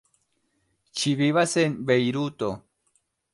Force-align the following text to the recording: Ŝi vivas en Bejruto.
Ŝi 1.01 1.13
vivas 1.19 1.53
en 1.65 1.75
Bejruto. 1.91 2.51